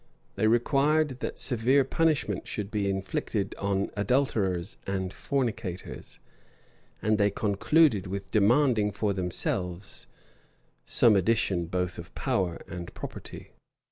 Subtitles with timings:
[0.33, 6.19] They required, that severe punishment should be inflicted on adulterers and fornicators.
[7.03, 10.07] And they concluded with demanding for themselves
[10.85, 13.51] some addition both of power and property.